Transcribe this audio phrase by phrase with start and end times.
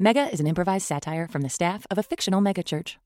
[0.00, 2.98] Mega is an improvised satire from the staff of a fictional megachurch.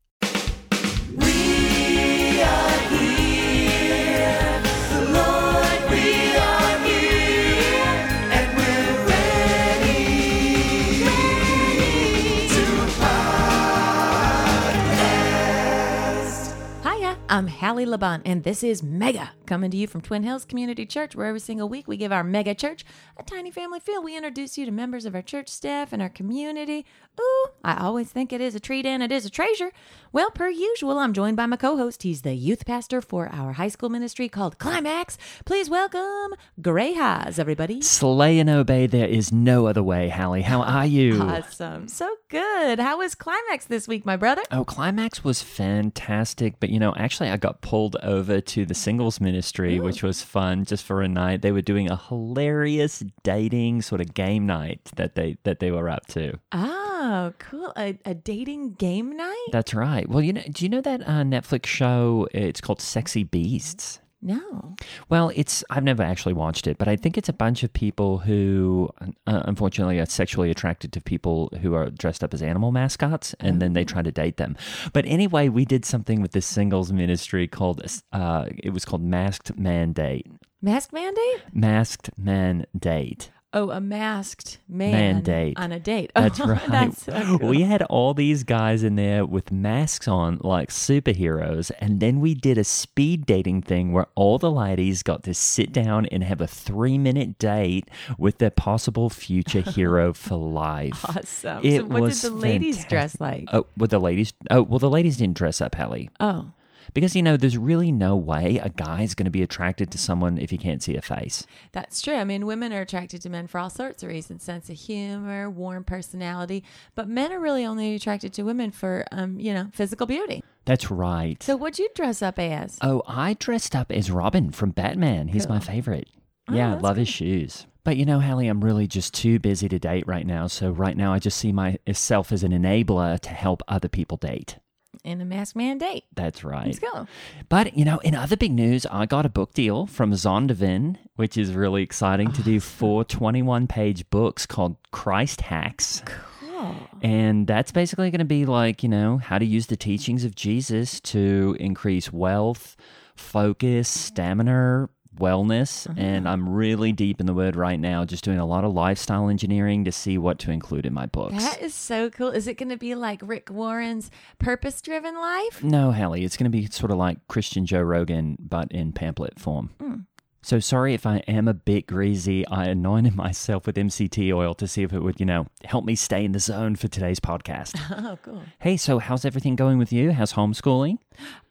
[17.33, 21.17] I'm Hallie Laban, and this is Mega, coming to you from Twin Hills Community Church,
[21.17, 22.85] where every single week we give our mega church
[23.17, 24.03] a tiny family feel.
[24.03, 26.85] We introduce you to members of our church staff and our community.
[27.19, 29.73] Ooh, I always think it is a treat and it is a treasure.
[30.13, 32.03] Well, per usual, I'm joined by my co host.
[32.03, 35.17] He's the youth pastor for our high school ministry called Climax.
[35.47, 37.81] Please welcome Gray Haas, everybody.
[37.81, 40.43] Slay and obey, there is no other way, Hallie.
[40.43, 41.23] How are you?
[41.23, 41.89] Awesome.
[41.89, 42.79] So good.
[42.79, 44.43] How was Climax this week, my brother?
[44.51, 46.61] Oh, Climax was fantastic.
[46.61, 50.65] But, you know, actually, I got pulled over to the singles ministry, which was fun
[50.65, 51.43] just for a night.
[51.43, 55.89] They were doing a hilarious dating sort of game night that they that they were
[55.89, 56.39] up to.
[56.53, 57.73] Oh, cool.
[57.77, 59.49] A, a dating game night?
[59.51, 60.09] That's right.
[60.09, 62.29] Well, you know, do you know that uh, Netflix show?
[62.33, 64.01] It's called Sexy Beasts.
[64.25, 64.77] No.
[65.09, 68.19] Well, it's I've never actually watched it, but I think it's a bunch of people
[68.19, 68.89] who,
[69.27, 73.61] uh, unfortunately, are sexually attracted to people who are dressed up as animal mascots, and
[73.61, 74.57] then they try to date them.
[74.93, 79.59] But anyway, we did something with this singles ministry called uh, it was called Masked
[79.59, 80.29] Man Date.
[80.61, 81.43] Masked mandate?
[81.53, 83.33] Masked Man Date.
[83.55, 85.59] Oh, a masked man, Man date.
[85.59, 86.11] on a date.
[86.17, 86.67] That's Oh, right.
[86.69, 87.51] That's so cool.
[87.51, 92.35] We had all these guys in there with masks on like superheroes, and then we
[92.35, 96.41] did a speed dating thing where all the ladies got to sit down and have
[96.41, 101.05] a three minute date with their possible future hero for life.
[101.09, 101.61] awesome.
[101.63, 102.89] It so, what did the ladies fantastic.
[102.91, 103.45] dress like?
[103.53, 104.33] Oh, well, the ladies.
[104.51, 106.53] Oh, well, the ladies didn't dress up, Hallie, Oh,
[106.95, 110.39] because you know, there's really no way a guy's going to be attracted to someone
[110.39, 111.47] if he can't see a face.
[111.73, 112.15] that's true.
[112.15, 115.49] I mean, women are attracted to men for all sorts of reasons sense of humor,
[115.51, 116.65] warm personality.
[116.95, 120.43] But men are really only attracted to women for, um, you know, physical beauty.
[120.65, 121.43] That's right.
[121.43, 122.79] So, what'd you dress up as?
[122.83, 125.29] Oh, I dressed up as Robin from Batman.
[125.29, 126.09] He's my favorite.
[126.49, 127.67] Oh, yeah, that's love his shoes.
[127.85, 130.47] But you know, Hallie, I'm really just too busy to date right now.
[130.47, 134.59] So right now, I just see myself as an enabler to help other people date.
[135.05, 136.05] In a masked mandate.
[136.15, 136.67] That's right.
[136.67, 137.07] Let's go.
[137.49, 141.37] But you know, in other big news, I got a book deal from Zondervan, which
[141.37, 142.61] is really exciting to do oh.
[142.61, 146.03] four 21 page books called Christ Hacks.
[146.05, 146.77] Cool.
[147.03, 150.35] And that's basically going to be like, you know, how to use the teachings of
[150.37, 152.77] Jesus to increase wealth,
[153.17, 154.89] focus, stamina,
[155.19, 155.89] wellness.
[155.89, 155.99] Uh-huh.
[155.99, 159.29] And I'm really deep in the word right now, just doing a lot of lifestyle
[159.29, 161.35] engineering to see what to include in my books.
[161.35, 162.31] That is so cool.
[162.31, 165.63] Is it going to be like Rick Warren's purpose driven life?
[165.63, 169.39] No, Hallie, it's going to be sort of like Christian Joe Rogan, but in pamphlet
[169.39, 169.71] form.
[169.81, 170.07] Mm.
[170.45, 172.45] So sorry if I am a bit greasy.
[172.49, 175.95] I anointed myself with MCT oil to see if it would, you know, help me
[175.95, 177.79] stay in the zone for today's podcast.
[178.05, 178.43] Oh, cool.
[178.59, 180.11] hey, so how's everything going with you?
[180.13, 180.97] How's homeschooling?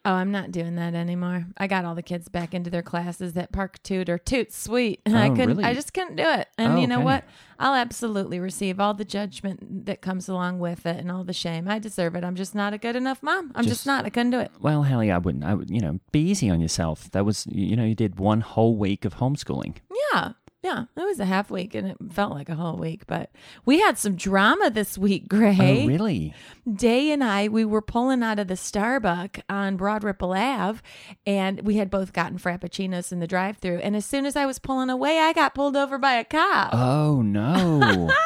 [0.04, 1.46] Oh, I'm not doing that anymore.
[1.56, 3.34] I got all the kids back into their classes.
[3.34, 5.00] That park tutor, toot sweet.
[5.06, 5.64] And I Oh, couldn't.
[5.64, 6.48] I just couldn't do it.
[6.58, 7.04] And Oh, you know okay.
[7.04, 7.24] what?
[7.58, 11.68] I'll absolutely receive all the judgment that comes along with it and all the shame.
[11.68, 12.24] I deserve it.
[12.24, 13.52] I'm just not a good enough mom.
[13.54, 14.04] I'm just, Just- not.
[14.04, 14.50] I couldn't do it.
[14.60, 15.44] Well, Hallie, I wouldn't.
[15.44, 17.10] I would, you know, be easy on yourself.
[17.12, 19.76] That was, you know, you did one whole week of homeschooling.
[20.12, 20.32] Yeah.
[20.62, 23.06] Yeah, it was a half week and it felt like a whole week.
[23.08, 23.30] But
[23.64, 25.82] we had some drama this week, Gray.
[25.84, 26.34] Oh, really?
[26.72, 30.80] Day and I, we were pulling out of the Starbucks on Broad Ripple Ave,
[31.26, 33.78] and we had both gotten frappuccinos in the drive-through.
[33.78, 36.70] And as soon as I was pulling away, I got pulled over by a cop.
[36.72, 38.08] Oh no.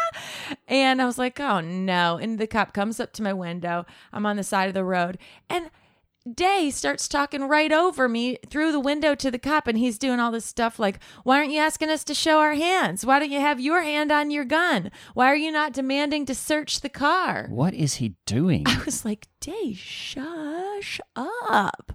[0.68, 2.16] And I was like, oh no.
[2.18, 3.86] And the cop comes up to my window.
[4.12, 5.18] I'm on the side of the road.
[5.48, 5.70] And
[6.34, 9.66] Day starts talking right over me through the window to the cop.
[9.66, 12.54] And he's doing all this stuff like, why aren't you asking us to show our
[12.54, 13.06] hands?
[13.06, 14.90] Why don't you have your hand on your gun?
[15.14, 17.46] Why are you not demanding to search the car?
[17.50, 18.64] what is he doing?
[18.66, 21.92] I was like, Day, shush up.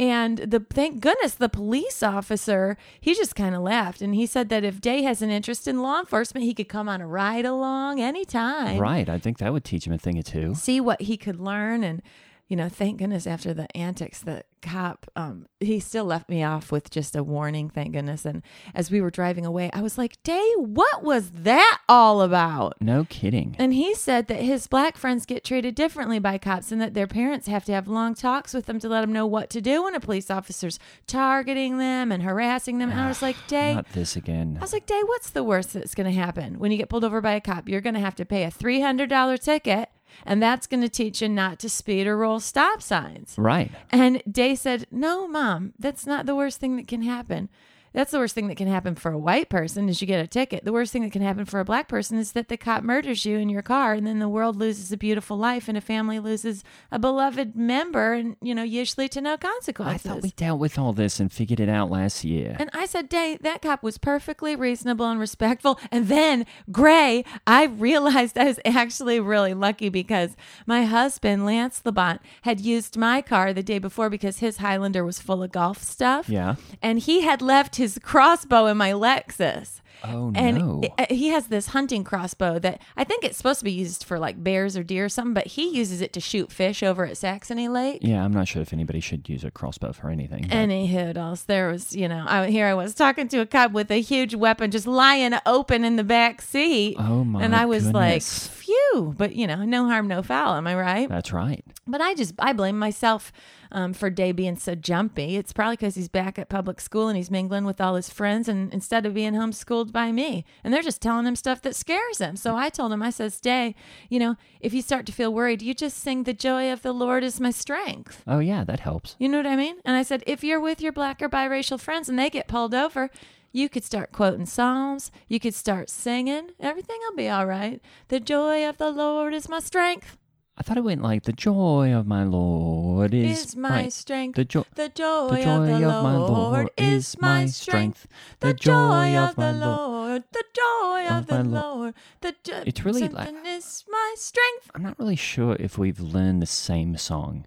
[0.00, 4.48] And the thank goodness the police officer, he just kind of laughed and he said
[4.48, 7.44] that if Day has an interest in law enforcement, he could come on a ride
[7.44, 8.78] along anytime.
[8.78, 9.08] Right.
[9.08, 10.54] I think that would teach him a thing or two.
[10.54, 12.02] See what he could learn and
[12.48, 16.70] you know, thank goodness after the antics, the cop, um, he still left me off
[16.72, 18.24] with just a warning, thank goodness.
[18.24, 18.42] And
[18.74, 22.74] as we were driving away, I was like, Day, what was that all about?
[22.80, 23.56] No kidding.
[23.58, 27.06] And he said that his black friends get treated differently by cops and that their
[27.06, 29.84] parents have to have long talks with them to let them know what to do
[29.84, 32.90] when a police officer's targeting them and harassing them.
[32.90, 34.56] And I was like, Day, Not this again.
[34.58, 37.04] I was like, Day, what's the worst that's going to happen when you get pulled
[37.04, 37.68] over by a cop?
[37.68, 39.88] You're going to have to pay a $300 ticket,
[40.24, 43.34] and that's going to teach you not to speed or roll stop signs.
[43.36, 43.70] Right.
[43.90, 47.48] And Day said, No, mom, that's not the worst thing that can happen.
[47.94, 50.26] That's the worst thing that can happen for a white person is you get a
[50.26, 50.64] ticket.
[50.64, 53.24] The worst thing that can happen for a black person is that the cop murders
[53.24, 56.18] you in your car and then the world loses a beautiful life and a family
[56.18, 60.06] loses a beloved member and, you know, usually to no consequences.
[60.06, 62.56] I thought we dealt with all this and figured it out last year.
[62.58, 65.78] And I said, Day, that cop was perfectly reasonable and respectful.
[65.92, 70.36] And then, Gray, I realized I was actually really lucky because
[70.66, 75.20] my husband, Lance Labont, had used my car the day before because his Highlander was
[75.20, 76.28] full of golf stuff.
[76.28, 76.56] Yeah.
[76.82, 79.80] And he had left his crossbow in my Lexus.
[80.06, 80.80] Oh And no.
[80.82, 84.04] it- uh, he has this hunting crossbow that I think it's supposed to be used
[84.04, 87.06] for like bears or deer or something, but he uses it to shoot fish over
[87.06, 88.00] at Saxony Lake.
[88.02, 90.42] yeah, I'm not sure if anybody should use a crossbow for anything.
[90.42, 91.44] but- Any hoodles.
[91.44, 94.34] There was, you know, I, here I was talking to a cop with a huge
[94.34, 96.96] weapon just lying open in the back seat.
[96.98, 99.14] Oh, my And I was like, phew.
[99.16, 100.54] But, you know, no harm, no foul.
[100.54, 101.08] Am I right?
[101.08, 101.64] That's right.
[101.86, 103.32] But I just, I blame myself
[103.74, 105.36] um, for Day being so jumpy.
[105.36, 108.48] It's probably because he's back at public school and he's mingling with all his friends
[108.48, 110.44] and instead of being homeschooled by me.
[110.62, 112.36] And they're just telling him stuff that scares him.
[112.36, 113.74] So I told him, I says, Day,
[114.08, 116.92] you know, if you start to feel worried, you just sing, The joy of the
[116.92, 118.22] Lord is my strength.
[118.26, 119.16] Oh yeah, that helps.
[119.18, 119.76] You know what I mean?
[119.84, 122.74] And I said, if you're with your black or biracial friends and they get pulled
[122.74, 123.10] over,
[123.52, 125.12] you could start quoting Psalms.
[125.28, 126.50] You could start singing.
[126.58, 127.80] Everything will be all right.
[128.08, 130.16] The joy of the Lord is my strength.
[130.56, 134.36] I thought it went like the joy of my Lord is, Is my strength.
[134.36, 134.62] The joy.
[134.76, 138.06] The joy, The joy of the of my Lord Lord is my strength.
[138.38, 140.22] The joy of the Lord.
[140.32, 141.94] The joy of the Lord.
[142.20, 142.62] The joy.
[142.66, 144.70] It's really like- is my strength.
[144.74, 147.46] I'm not really sure if we've learned the same song.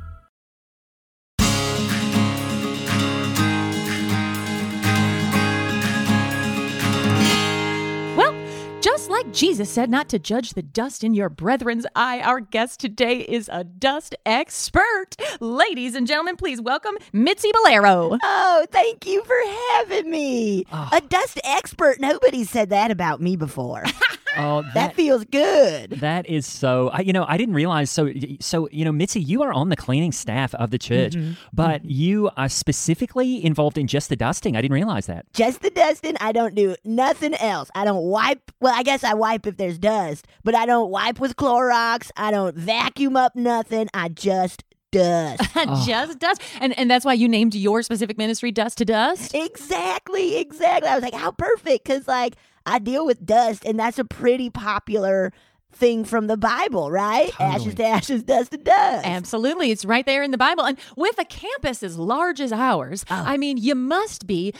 [8.91, 12.81] Just like Jesus said not to judge the dust in your brethren's eye, our guest
[12.81, 15.15] today is a dust expert.
[15.39, 18.17] Ladies and gentlemen, please welcome Mitsy Bolero.
[18.21, 19.37] Oh, thank you for
[19.75, 20.65] having me.
[20.73, 20.89] Ah.
[20.91, 22.01] A dust expert.
[22.01, 23.85] Nobody said that about me before.
[24.37, 25.91] Oh, that feels good.
[25.91, 26.89] That is so.
[26.89, 27.89] I, you know, I didn't realize.
[27.89, 31.33] So, so you know, Mitsy, you are on the cleaning staff of the church, Mm-hmm.
[31.53, 34.55] but you are specifically involved in just the dusting.
[34.55, 35.25] I didn't realize that.
[35.33, 36.15] Just the dusting.
[36.21, 37.69] I don't do nothing else.
[37.75, 38.51] I don't wipe.
[38.59, 42.09] Well, I guess I wipe if there's dust, but I don't wipe with Clorox.
[42.15, 43.89] I don't vacuum up nothing.
[43.93, 45.41] I just dust.
[45.55, 46.41] I just dust.
[46.59, 49.33] And and that's why you named your specific ministry Dust to Dust.
[49.33, 50.89] exactly, exactly.
[50.89, 51.83] I was like, how perfect?
[51.85, 52.35] Because, like,
[52.65, 55.31] I deal with dust, and that's a pretty popular
[55.73, 57.31] thing from the Bible, right?
[57.39, 59.07] Ashes to ashes, dust to dust.
[59.07, 59.71] Absolutely.
[59.71, 60.65] It's right there in the Bible.
[60.65, 63.15] And with a campus as large as ours, Oh.
[63.25, 64.53] I mean, you must be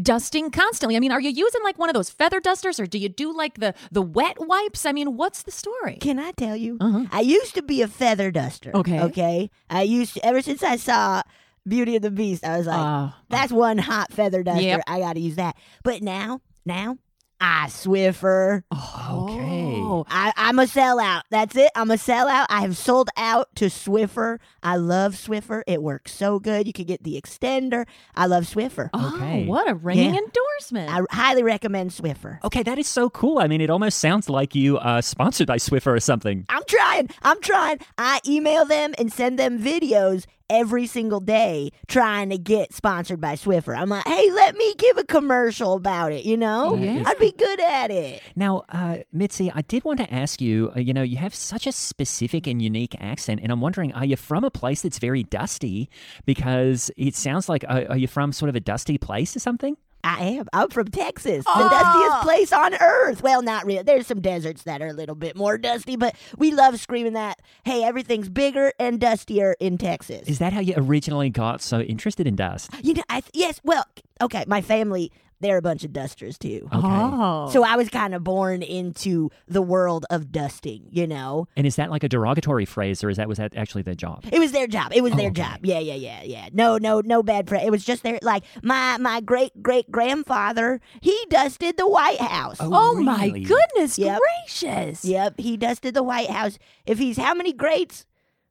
[0.00, 0.96] dusting constantly.
[0.96, 3.30] I mean, are you using like one of those feather dusters or do you do
[3.36, 4.86] like the, the wet wipes?
[4.86, 5.96] I mean, what's the story?
[6.00, 6.78] Can I tell you?
[6.80, 7.04] Uh-huh.
[7.12, 8.70] I used to be a feather duster.
[8.74, 9.00] Okay.
[9.02, 9.50] Okay.
[9.68, 11.20] I used to, ever since I saw
[11.66, 13.12] Beauty and the Beast, I was like, Oh.
[13.28, 14.62] that's one hot feather duster.
[14.62, 14.80] Yep.
[14.86, 15.56] I got to use that.
[15.84, 16.96] But now, now,
[17.40, 18.62] I Swiffer.
[18.72, 19.74] Okay.
[19.80, 20.04] Oh.
[20.08, 21.22] I, I'm a sellout.
[21.30, 21.70] That's it.
[21.74, 22.46] I'm a sellout.
[22.48, 24.38] I have sold out to Swiffer.
[24.62, 25.62] I love Swiffer.
[25.66, 26.66] It works so good.
[26.66, 27.86] You can get the extender.
[28.14, 28.90] I love Swiffer.
[28.94, 29.44] Okay.
[29.44, 30.20] Oh, what a ringing Yeah.
[30.20, 30.90] endorsement.
[30.92, 32.42] I highly recommend Swiffer.
[32.44, 33.38] Okay, that is so cool.
[33.38, 36.44] I mean, it almost sounds like you uh, sponsored by Swiffer or something.
[36.48, 37.08] I'm trying.
[37.22, 37.78] I'm trying.
[37.96, 43.34] I email them and send them videos every single day trying to get sponsored by
[43.34, 43.76] Swiffer.
[43.76, 46.76] I'm like, hey, let me give a commercial about it, you know?
[46.76, 47.02] Yeah.
[47.06, 48.22] I'd be good at it.
[48.36, 50.72] Now, uh, Mitsy, I did want to ask you.
[50.74, 54.04] Uh, you know, you have such a specific and unique accent, and I'm wondering, are
[54.04, 55.90] you from a place that's very dusty?
[56.24, 59.76] Because it sounds like, uh, are you from sort of a dusty place or something?
[60.04, 60.46] I am.
[60.52, 63.22] I'm from Texas, the dustiest place on earth.
[63.22, 63.82] Well, not really.
[63.82, 67.40] There's some deserts that are a little bit more dusty, but we love screaming that,
[67.64, 70.28] hey, everything's bigger and dustier in Texas.
[70.28, 72.70] Is that how you originally got so interested in dust?
[72.82, 73.84] you know, I th- yes, well,
[74.22, 75.10] okay, my family,
[75.40, 76.68] they're a bunch of dusters too.
[76.72, 76.86] Okay.
[76.86, 77.48] Oh.
[77.50, 81.46] So I was kind of born into the world of dusting, you know.
[81.56, 84.24] And is that like a derogatory phrase, or is that was that actually their job?
[84.32, 84.92] It was their job.
[84.94, 85.42] It was oh, their okay.
[85.42, 85.60] job.
[85.62, 86.48] Yeah, yeah, yeah, yeah.
[86.52, 90.80] No, no, no bad pre It was just their like my my great great grandfather.
[91.00, 92.56] He dusted the White House.
[92.60, 93.44] Oh, oh, my really?
[93.44, 94.20] goodness Yep.
[94.20, 95.04] gracious.
[95.04, 96.58] Yep, he dusted the White House.
[96.86, 98.06] If he's how many greats?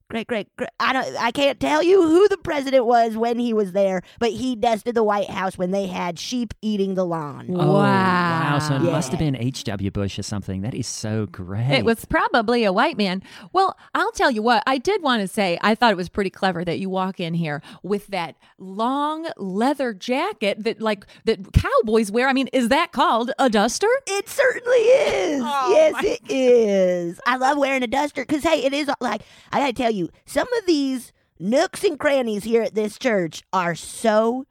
[0.09, 0.69] Great, great, great.
[0.79, 1.17] I don't.
[1.17, 4.95] I can't tell you who the president was when he was there, but he dusted
[4.95, 7.47] the White House when they had sheep eating the lawn.
[7.53, 8.57] Oh, wow.
[8.59, 8.91] So it Yeah.
[8.91, 9.91] must have been H.W.
[9.91, 10.61] Bush or something.
[10.61, 11.71] That is so great.
[11.71, 13.21] It was probably a white man.
[13.51, 16.29] Well, I'll tell you what, I did want to say, I thought it was pretty
[16.29, 22.11] clever that you walk in here with that long leather jacket that like that cowboys
[22.11, 22.29] wear.
[22.29, 23.89] I mean, is that called a duster?
[24.07, 25.41] It certainly is.
[25.45, 27.19] Oh, yes, my it is.
[27.27, 29.21] I love wearing a duster because, hey, it is like,
[29.51, 33.43] I got to tell you, some of these nooks and crannies here at this church
[33.53, 34.45] are so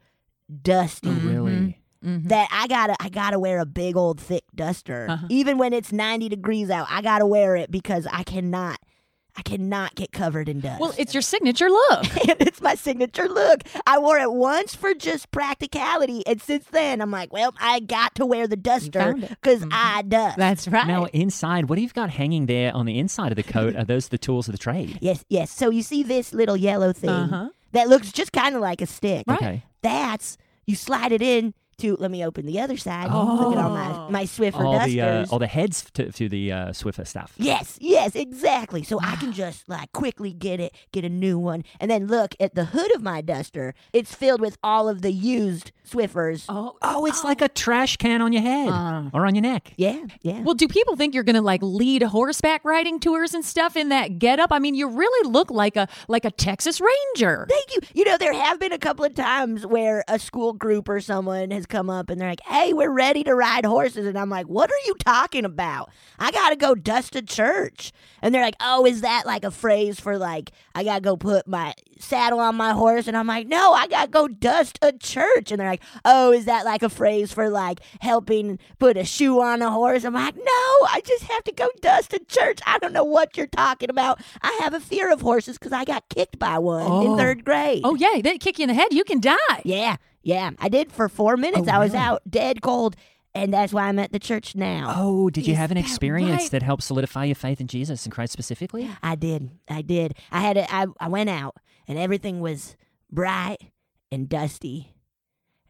[0.63, 1.29] dusty Mm-hmm.
[1.29, 1.81] really.
[2.03, 5.07] that I gotta I gotta wear a big old thick duster.
[5.11, 5.27] Uh-huh.
[5.29, 8.79] Even when it's 90 degrees out, I gotta wear it because I cannot
[9.39, 10.81] I cannot get covered in dust.
[10.81, 12.05] Well, it's your signature look.
[12.29, 13.61] and it's my signature look.
[13.87, 18.15] I wore it once for just practicality, and since then I'm like, well, I got
[18.17, 19.29] to wear the duster found it.
[19.31, 20.37] because I dust.
[20.39, 20.87] That's right.
[20.87, 23.77] Now, inside, what do you've got hanging there on the inside of the coat?
[23.77, 24.99] Are those the tools of the trade?
[25.01, 25.51] Yes, yes.
[25.51, 27.49] So you see this little yellow thing Uh-huh.
[27.73, 29.25] that looks just kind of like a stick.
[29.27, 29.37] Right.
[29.37, 29.65] Okay.
[29.83, 31.97] That's you slide it in to.
[31.97, 33.05] Let me open the other side.
[33.11, 34.93] Look at all my my Swiffer All dusters.
[34.95, 37.33] the uh, all the heads to, to the uh, Swiffer stuff.
[37.37, 38.83] Yes, yes, exactly.
[38.83, 42.35] So I can just like quickly get it, get a new one, and then look
[42.41, 43.75] at the hood of my duster.
[43.93, 46.47] It's filled with all of the used Swiffers.
[46.49, 49.11] oh, Oh, it's like a trash can on your head Uh.
[49.13, 49.73] or on your neck.
[49.77, 50.41] Yeah, yeah.
[50.43, 53.89] Well, do people think you're going to like lead horseback riding tours and stuff in
[53.91, 54.51] that getup?
[54.53, 57.47] I mean, you really look like a like a Texas Ranger.
[57.49, 57.81] Thank you.
[57.95, 61.51] You know, there have been a couple of times where a school group or someone
[61.51, 64.07] has come up and they're like, hey, we're ready to ride horses.
[64.07, 65.91] And I'm like, what are you talking about?
[66.19, 67.93] I got to go dust a church.
[68.23, 71.17] And they're like, oh, is that like a phrase for like, I got to go
[71.17, 73.07] put my saddle on my horse?
[73.07, 75.51] And I'm like, no, I got to go dust a church.
[75.53, 79.41] And they're like, oh, is that like a phrase for like helping put a shoe
[79.41, 80.05] on a horse?
[80.05, 82.61] I'm like, no, I just have to go dust a church.
[82.67, 84.21] I don't know what you're talking about.
[84.43, 87.17] I have a fear of horses because I got kicked by one in Oh.
[87.17, 87.83] third grade.
[87.85, 89.37] Oh yeah, they kick you in the head, you can die.
[89.65, 89.97] Yeah,
[90.27, 90.51] yeah.
[90.59, 91.69] I did for four minutes.
[91.69, 92.05] Oh, I was really?
[92.05, 92.97] out dead cold,
[93.33, 94.93] and that's why I'm at the church now.
[94.97, 96.51] Oh, did you Is have an that experience right?
[96.51, 98.91] that helped solidify your faith in Jesus and Christ specifically?
[99.03, 99.51] I did.
[99.69, 100.15] I did.
[100.33, 101.57] I had a, I, I went out,
[101.87, 102.77] and everything was
[103.11, 103.59] bright
[104.11, 104.97] and dusty,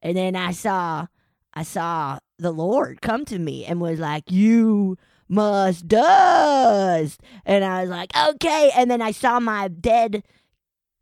[0.01, 1.07] and then I saw
[1.53, 4.97] I saw the Lord come to me and was like, "You."
[5.29, 8.71] Must dust, and I was like, okay.
[8.77, 10.23] And then I saw my dead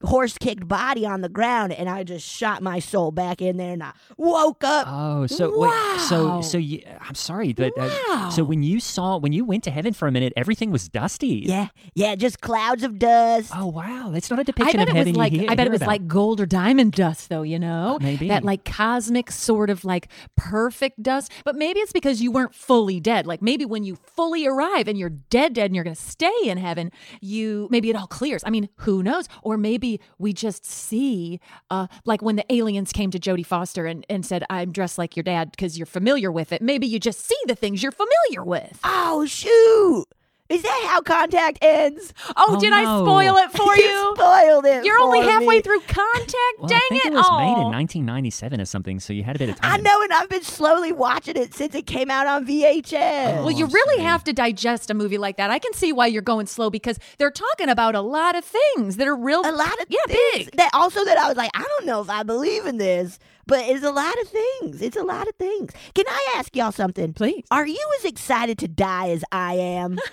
[0.04, 3.72] horse kicked body on the ground, and I just shot my soul back in there,
[3.72, 4.86] and I woke up.
[4.88, 9.32] Oh, so wait, so so you, I'm sorry, but uh, so when you saw when
[9.32, 11.44] you went to heaven for a minute, everything was dusty.
[11.46, 13.52] Yeah, yeah, just clouds of dust.
[13.54, 15.72] Oh wow, that's not a depiction of heaven like you hear, I bet hear it
[15.72, 15.88] was about.
[15.88, 17.98] like gold or diamond dust though, you know?
[18.00, 18.28] Maybe.
[18.28, 21.32] That like cosmic sort of like perfect dust.
[21.44, 23.26] But maybe it's because you weren't fully dead.
[23.26, 26.32] Like maybe when you fully arrive and you're dead dead and you're going to stay
[26.44, 28.42] in heaven, you maybe it all clears.
[28.44, 29.28] I mean, who knows?
[29.42, 34.04] Or maybe we just see uh like when the aliens came to Jodie Foster and
[34.08, 36.62] and said I'm dressed like your dad because you're familiar with it.
[36.62, 38.78] Maybe you just see the things you're familiar with.
[38.84, 40.06] Oh shoot!
[40.50, 42.12] Is that how contact ends?
[42.36, 44.14] Oh, Oh, did I spoil it for You you?
[44.14, 44.84] spoiled it.
[44.84, 45.60] You're only halfway me.
[45.62, 46.36] through contact.
[46.58, 47.12] Well, Dang I think it!
[47.14, 49.72] it was made in 1997 or something, so you had a bit of time.
[49.72, 53.38] I know, and I've been slowly watching it since it came out on VHS.
[53.38, 54.06] Oh, well, you I'm really sorry.
[54.08, 55.50] have to digest a movie like that.
[55.50, 58.96] I can see why you're going slow because they're talking about a lot of things
[58.96, 59.40] that are real.
[59.40, 60.56] a lot of yeah, things big.
[60.56, 63.60] that also that I was like, I don't know if I believe in this, but
[63.60, 64.82] it's a lot of things.
[64.82, 65.72] It's a lot of things.
[65.94, 67.12] Can I ask y'all something?
[67.12, 67.44] Please.
[67.50, 69.98] Are you as excited to die as I am?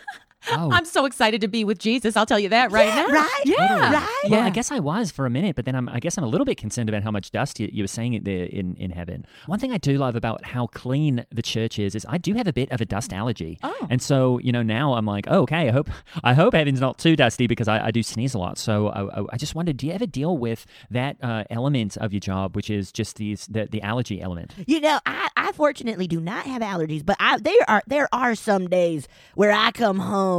[0.52, 2.18] Oh, I'm so excited to be with Jesus.
[2.18, 3.08] I'll tell you that right Yeah, now.
[3.08, 3.42] right?
[3.46, 3.56] Yeah.
[3.68, 3.80] Totally.
[3.92, 4.20] Right?
[4.30, 4.46] Well, Yeah.
[4.46, 6.46] I guess I was for a minute, but then I'm, I guess I'm a little
[6.46, 9.26] bit concerned about how much dust you, you were saying it there in, in heaven.
[9.46, 12.48] One thing I do love about how clean the church is is I do have
[12.48, 13.88] a bit of a dust allergy, Oh.
[13.90, 15.90] and so you know now I'm like, oh, okay, I hope
[16.24, 18.58] I hope heaven's not too dusty because I, I do sneeze a lot.
[18.58, 22.12] So I, I- I just wondered, do you ever deal with that uh, element of
[22.14, 24.54] your job, which is just these the, the allergy element?
[24.66, 28.34] You know, I, I fortunately do not have allergies, but I there are there are
[28.36, 30.31] some days where I come home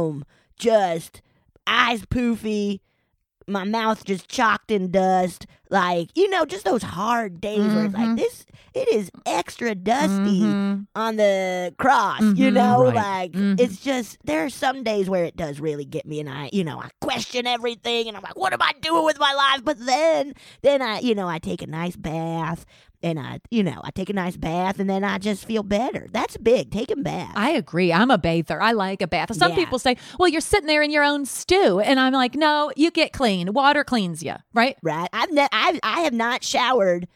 [0.57, 1.21] just
[1.67, 2.79] eyes poofy,
[3.47, 7.93] my mouth just chalked in dust, like you know, just those hard days where it's
[7.93, 8.15] like mm-hmm.
[8.15, 8.45] this.
[8.73, 10.83] It is extra dusty mm-hmm.
[10.95, 12.55] on the cross, you mm-hmm.
[12.55, 12.95] know, Right.
[12.95, 16.49] like it's just there are some days where it does really get me, and I,
[16.51, 19.63] you know, I question everything, and I'm like, what am I doing with my life?
[19.63, 20.33] But then,
[20.63, 22.65] then I, you know, I take a nice bath.
[23.03, 26.07] And I, you know, I take a nice bath and then I just feel better.
[26.13, 27.33] That's big, taking baths.
[27.35, 27.91] I agree.
[27.91, 28.61] I'm a bather.
[28.61, 29.35] I like a bath.
[29.35, 29.57] Some Yeah.
[29.57, 31.79] people say, well, you're sitting there in your own stew.
[31.81, 33.51] And I'm like, no, you get clean.
[33.53, 34.77] Water cleans you, right?
[34.81, 35.09] right?
[35.11, 37.07] I've, ne- I've I have not showered.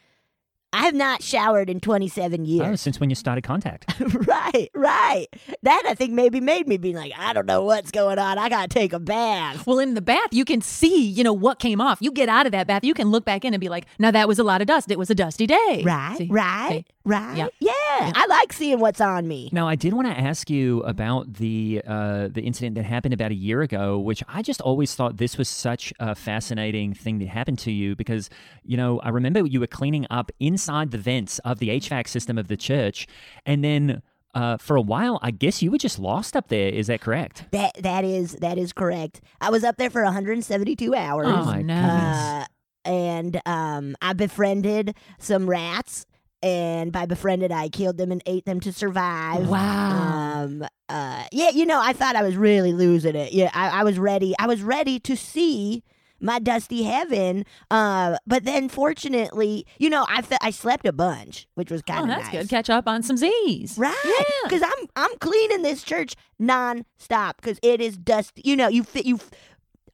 [0.74, 2.82] I have not showered in 27 Oh, years.
[2.82, 3.94] since when you started contact?
[4.28, 5.28] right, right.
[5.64, 8.38] That I think maybe made me be like, I don't know what's going on.
[8.38, 9.66] I gotta take a bath.
[9.66, 12.00] Well, in the bath, you can see, you know, what came off.
[12.02, 14.12] You get out of that bath, you can look back in and be like, now
[14.12, 14.92] that was a lot of dust.
[14.92, 15.84] It was a dusty day.
[15.86, 16.28] Right, See?
[16.30, 16.94] right, See?
[17.06, 17.38] right.
[17.38, 17.48] Yeah.
[17.60, 18.12] Yeah.
[18.14, 19.50] I like seeing what's on me.
[19.54, 23.32] Now, I did want to ask you about the uh, the incident that happened about
[23.32, 27.30] a year ago, which I just always thought this was such a fascinating thing that
[27.30, 28.30] happened to you because,
[28.64, 32.38] you know, I remember you were cleaning up inside the vents of the HVAC system
[32.38, 33.08] of the church,
[33.46, 34.02] and then.
[34.36, 36.70] Uh, for a while, I guess you were just lost up there.
[36.70, 37.46] Is that correct?
[37.52, 39.20] That that is that is correct.
[39.42, 41.26] I was up there for 172 hours.
[41.28, 41.64] Oh, my.
[41.64, 42.46] Uh,
[42.86, 46.06] and um, I befriended some rats,
[46.44, 49.48] and by befriended, I killed them and ate them to survive.
[49.48, 50.44] Wow.
[50.44, 50.68] Um.
[50.88, 51.24] Uh.
[51.32, 51.50] Yeah.
[51.50, 53.34] You know, I thought I was really losing it.
[53.34, 53.50] Yeah.
[53.56, 54.36] I, I was ready.
[54.38, 55.84] I was ready to see
[56.20, 57.46] my dusty heaven.
[57.72, 58.18] Uh.
[58.28, 62.04] But then, fortunately, you know, I fe- I slept a bunch, which was kind Oh,
[62.04, 62.44] of that's nice.
[62.44, 62.50] good.
[62.50, 63.78] Catch up on some Z's.
[63.78, 64.24] Right, Yeah.
[64.44, 68.42] because I'm I'm cleaning this church non-stop because it is dusty.
[68.46, 69.20] You know, you fit you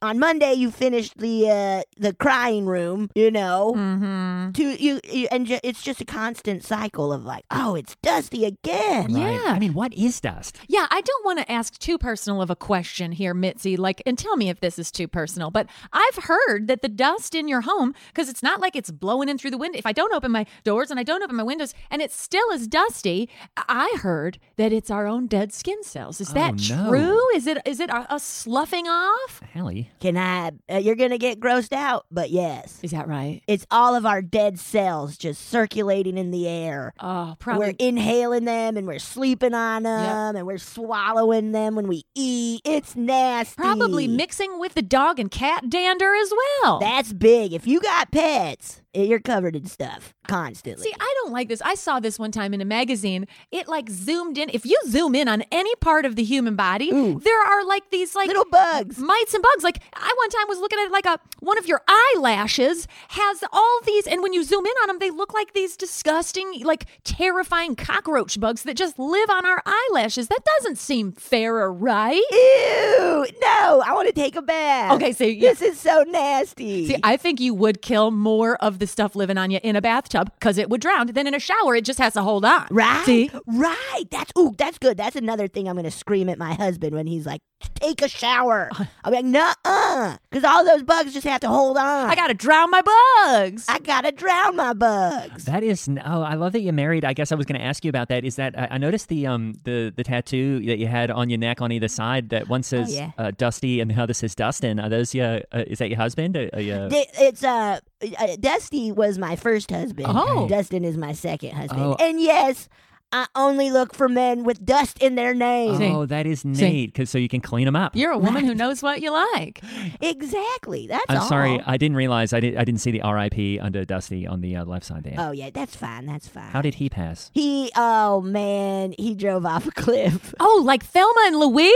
[0.04, 3.10] on Monday you finished the uh the crying room.
[3.14, 4.52] You know, Mm-hmm.
[4.52, 8.44] to you, you and ju- it's just a constant cycle of like, oh, it's dusty
[8.44, 9.10] again.
[9.10, 9.44] Yeah.
[9.46, 10.58] I mean, what is dust?
[10.68, 13.78] Yeah, I don't want to ask too personal of a question here, Mitsy.
[13.78, 17.34] Like, and tell me if this is too personal, but I've heard that the dust
[17.34, 19.78] in your home, because it's not like it's blowing in through the window.
[19.78, 22.50] If I don't open my doors and I don't open my windows and it still
[22.50, 26.20] is dusty, I heard that it's our own dead skin cells.
[26.20, 26.88] Is that Oh, no.
[26.90, 27.28] true?
[27.36, 29.40] Is it is it a, a sloughing off?
[29.54, 29.90] Hallie.
[30.00, 30.50] Can I?
[30.70, 33.42] Uh, you're gonna get grossed out, but yes, Is that right?
[33.46, 36.92] it's all of our dead cells just circulating in the air.
[37.00, 37.68] Oh, probably.
[37.68, 42.60] We're inhaling them and we're sleeping on them and we're swallowing them when we eat.
[42.64, 43.54] It's nasty.
[43.56, 46.78] Probably mixing with the dog and cat dander as well.
[46.80, 47.52] That's big.
[47.52, 50.84] If you got pets, you're covered in stuff constantly.
[50.84, 51.60] See, I don't like this.
[51.62, 53.26] I saw this one time in a magazine.
[53.50, 54.50] It like zoomed in.
[54.52, 58.14] If you zoom in on any part of the human body, there are like these
[58.14, 58.98] like Little bugs.
[58.98, 59.64] mites and bugs.
[59.64, 63.80] Like I one time was looking at like a one of your eyelashes has all
[63.84, 67.76] these, and when you zoom in on them, they look like these disgusting, like terrifying
[67.76, 70.28] cockroach bugs that just live on our eyelashes.
[70.28, 72.22] That doesn't seem fair or right.
[72.30, 73.26] Ew!
[73.40, 74.92] No, I want to take a bath.
[74.94, 75.50] Okay, so, yeah.
[75.50, 76.86] this is so nasty.
[76.88, 79.82] See, I think you would kill more of the stuff living on you in a
[79.82, 81.76] bathtub because it would drown Then in a shower.
[81.76, 82.66] It just has to hold on.
[82.70, 83.04] Right?
[83.04, 83.30] See?
[83.46, 84.04] Right.
[84.10, 84.96] That's ooh, that's good.
[84.96, 87.40] That's another thing I'm gonna scream at my husband when he's like,
[87.74, 88.70] take a shower.
[89.04, 90.16] I'll be like, nuh uh.
[90.30, 92.10] Because all those bugs just have to hold on.
[92.10, 93.66] I gotta drown my bugs.
[93.68, 95.44] I gotta drown my bugs.
[95.44, 97.04] That is oh, I love that you're married.
[97.04, 98.24] I guess I was going to ask you about that.
[98.24, 101.38] Is that I I noticed the um the the tattoo that you had on your
[101.38, 103.12] neck on either side that one says yeah.
[103.18, 104.80] uh, Dusty and the other says Dustin.
[104.80, 105.42] Are those your?
[105.52, 106.36] Uh, is that your husband?
[106.36, 107.80] Are, are you- It's uh,
[108.18, 110.08] uh, Dusty was my first husband.
[110.10, 110.48] Oh.
[110.48, 111.80] Dustin is my second husband.
[111.82, 111.96] Oh.
[112.00, 112.68] And yes,
[113.14, 115.76] I only look for men with dust in their name.
[115.78, 115.86] See.
[115.86, 117.94] oh, that is neat because so you can clean them up.
[117.94, 119.60] You're a woman who knows what you like.
[120.00, 120.86] Exactly.
[120.88, 121.28] That's I'm all.
[121.28, 122.56] sorry, I didn't realize I did.
[122.56, 123.60] I didn't see the R.I.P.
[123.60, 125.14] under Dusty on the uh, left side there.
[125.16, 126.06] Oh yeah, that's fine.
[126.06, 126.50] That's fine.
[126.50, 127.30] How did he pass?
[127.34, 127.70] he?
[127.76, 130.34] Oh man, he drove off a cliff.
[130.46, 131.72] Oh, like Thelma and Louise?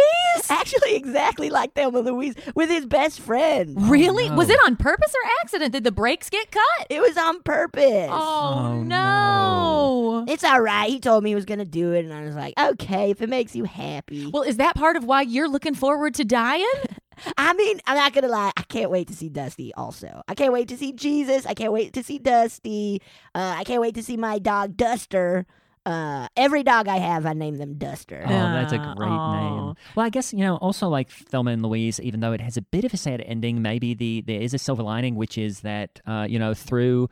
[0.51, 3.89] Actually, exactly like Thelma and Louise with his best friend.
[3.91, 4.29] Really?
[4.29, 4.35] no.
[4.35, 5.73] Was it on purpose or accident?
[5.73, 6.87] Did the brakes get cut?
[6.91, 8.09] It was on purpose.
[8.11, 10.25] Oh, Oh, no.
[10.29, 10.89] It's all right.
[10.91, 13.23] He told me he was going to do it, and I was like, okay, if
[13.23, 14.31] it makes you happy.
[14.33, 16.67] Well, is that part of why you're looking forward to dying?
[17.37, 18.53] I mean, I'm not going to lie.
[18.57, 20.23] I can't wait to see Dusty also.
[20.29, 21.47] I can't wait to see Jesus.
[21.47, 23.03] I can't wait to see Dusty.
[23.35, 25.47] Uh, I can't wait to see my dog, Duster.
[25.87, 28.23] Uh, every dog I have, I name them Duster.
[28.25, 29.67] Oh, that's a great aw.
[29.69, 29.75] name.
[29.97, 32.63] Well, I guess you know, also like Thelma and Louise, even though it has a
[32.63, 36.01] bit of a sad ending, maybe the there is a silver lining, which is that
[36.07, 37.09] uh, you know through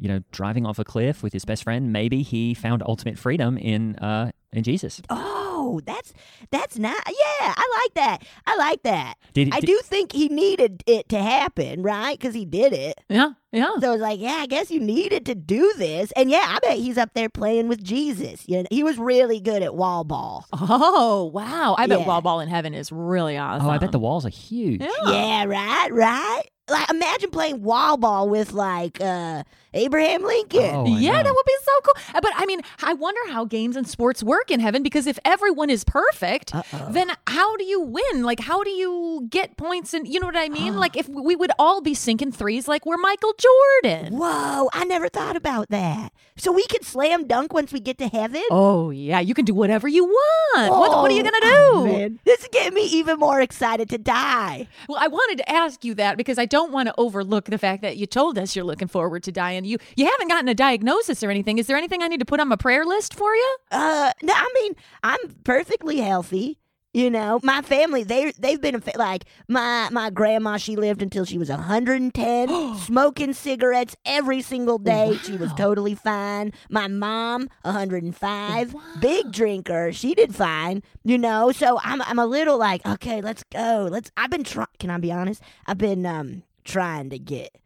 [0.00, 3.56] you know driving off a cliff with his best friend, maybe he found ultimate freedom
[3.58, 5.00] in uh, in Jesus.
[5.10, 6.12] Oh, that's
[6.50, 6.96] that's not.
[7.06, 8.22] Yeah, I like that.
[8.46, 9.14] I like that.
[9.34, 12.18] Did, I did- do think he needed it to happen, right?
[12.18, 12.98] Because he did it.
[13.08, 13.74] Yeah, yeah.
[13.80, 16.12] So it's like, yeah, I guess you needed to do this.
[16.16, 18.48] And yeah, I bet he's up there playing with Jesus.
[18.48, 20.46] You know, he was really good at wall ball.
[20.52, 21.74] Oh, wow.
[21.78, 22.06] I bet Yeah.
[22.06, 23.66] Wall Ball in Heaven is really awesome.
[23.66, 24.80] Oh, I bet the walls are huge.
[24.80, 24.88] Yeah.
[25.06, 26.42] Yeah, right, right.
[26.70, 30.74] Like imagine playing wall ball with like uh Abraham Lincoln.
[30.74, 31.22] Oh, yeah, know.
[31.22, 31.94] that would be so cool.
[32.16, 35.16] Uh, But I mean, I wonder how games and sports work in heaven because if
[35.24, 36.52] everyone is perfect,
[36.90, 38.24] then how do you win?
[38.24, 39.94] Like, how do you get points?
[39.94, 40.74] And you know what I mean?
[40.84, 44.14] like, if we would all be sinking threes like we're Michael Jordan.
[44.18, 46.12] Whoa, I never thought about that.
[46.36, 48.42] So we could slam dunk once we get to heaven?
[48.50, 49.20] Oh, yeah.
[49.20, 50.70] You can do whatever you want.
[50.72, 52.14] what, what are you Oh, going to do?
[52.16, 52.18] oh.
[52.24, 54.66] This is getting me even more excited to die.
[54.88, 57.82] Well, I wanted to ask you that because I don't want to overlook the fact
[57.82, 59.64] that you told us you're looking forward to dying.
[59.64, 61.58] You you haven't gotten a diagnosis or anything.
[61.58, 63.56] Is there anything I need to put on my prayer list for you?
[63.70, 66.58] Uh, no, I mean, I'm perfectly healthy.
[66.92, 70.56] You know, my family they they've been like my my grandma.
[70.56, 75.16] She lived until she was 110, smoking cigarettes every single day.
[75.22, 76.52] She was totally fine.
[76.68, 79.92] My mom, 105, big drinker.
[79.92, 80.82] She did fine.
[81.04, 83.86] You know, so I'm I'm a little like okay, let's go.
[83.88, 84.10] Let's.
[84.16, 84.66] I've been trying.
[84.80, 85.40] Can I be honest?
[85.66, 87.59] I've been um trying to get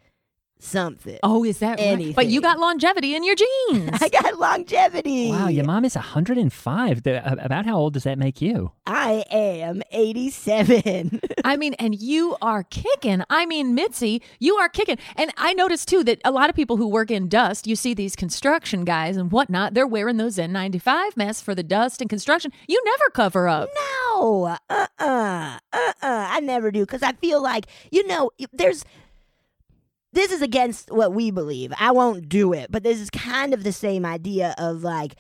[0.59, 1.19] something.
[1.23, 2.15] Oh, is that right?
[2.15, 3.91] But you got longevity in your genes.
[4.01, 5.31] I got longevity.
[5.31, 7.07] Wow, your mom is 105.
[7.07, 8.73] Uh, About how old does that make you?
[8.87, 11.21] I am 87.
[11.45, 13.23] I mean, and you are kicking.
[13.29, 14.99] I mean, Mitsy, you are kicking.
[15.17, 17.95] And I noticed too that a lot of people who work in dust, you see
[17.95, 22.53] these construction guys and whatnot, they're wearing those N95 masks for the dust and construction.
[22.67, 23.69] You never cover up.
[24.15, 28.85] no, uh uh-uh, uh, uh I never do because I feel like, you know, there's.
[30.15, 31.73] This is against what we believe.
[31.79, 35.17] I won't do it, but this is kind of the same idea of like,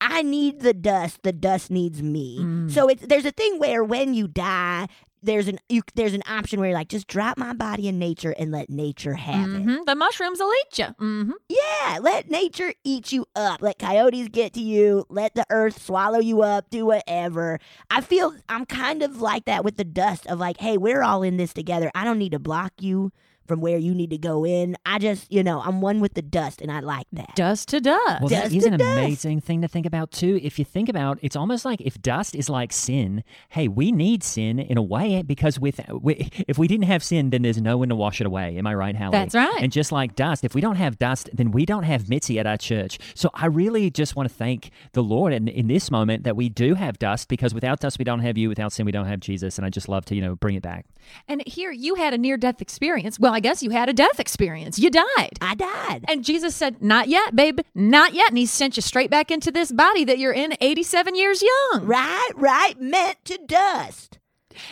[0.00, 2.38] I need the dust, the dust needs me.
[2.40, 2.70] Mm.
[2.70, 4.88] So it's there's a thing where when you die,
[5.22, 8.34] there's an you, there's an option where you're like, just drop my body in nature
[8.38, 9.62] and let nature have it.
[9.62, 10.86] hmm The mushrooms will eat you.
[10.98, 13.62] hmm Yeah, let nature eat you up.
[13.62, 15.04] Let coyotes get to you.
[15.08, 16.70] Let the earth swallow you up.
[16.70, 17.58] Do whatever.
[17.90, 21.22] I feel I'm kind of like that with the dust of like, hey, we're all
[21.22, 21.90] in this together.
[21.94, 23.12] I don't need to block you
[23.46, 24.76] from where you need to go in.
[24.84, 27.34] I just, you know, I'm one with the dust and I like that.
[27.36, 28.20] Dust to dust.
[28.20, 28.98] Well, that Dust is to an dust.
[28.98, 30.38] amazing thing to think about too.
[30.42, 33.24] If you think about, it's almost like if dust is like sin.
[33.50, 37.30] Hey, we need sin in a way because with we, if we didn't have sin,
[37.30, 38.56] then there's no one to wash it away.
[38.56, 39.12] Am I right, Hallie?
[39.12, 39.58] That's right.
[39.60, 42.46] And just like dust, if we don't have dust, then we don't have Mitsy at
[42.46, 42.98] our church.
[43.14, 46.48] So I really just want to thank the Lord in, in this moment that we
[46.48, 48.48] do have dust because without dust we don't have you.
[48.48, 49.58] Without sin we don't have Jesus.
[49.58, 50.86] And I just love to you know bring it back.
[51.28, 53.18] And here you had a near death experience.
[53.18, 54.78] Well, I guess you had a death experience.
[54.78, 55.32] You died.
[55.42, 56.06] I died.
[56.08, 57.60] And Jesus said, Not yet, babe.
[57.74, 58.30] Not yet.
[58.30, 61.84] And he sent you straight back into this body that you're in 87 years young.
[61.84, 64.18] Right, right, meant to dust.